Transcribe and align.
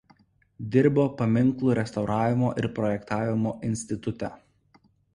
Dirbo 0.75 1.03
Paminklų 1.19 1.77
restauravimo 1.81 2.51
ir 2.65 2.69
projektavimo 2.81 3.57
institute. 3.73 4.35